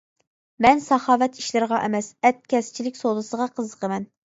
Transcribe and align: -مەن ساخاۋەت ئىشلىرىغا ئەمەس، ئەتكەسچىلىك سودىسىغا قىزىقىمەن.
-مەن 0.01 0.81
ساخاۋەت 0.85 1.39
ئىشلىرىغا 1.43 1.85
ئەمەس، 1.85 2.11
ئەتكەسچىلىك 2.31 3.03
سودىسىغا 3.05 3.53
قىزىقىمەن. 3.59 4.15